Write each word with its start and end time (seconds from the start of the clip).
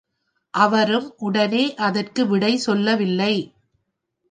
அவரும் 0.53 1.13
உடனே 1.17 1.75
அதற்கு 1.75 2.27
விடை 2.27 2.57
சொல்லவில்லை. 2.57 3.33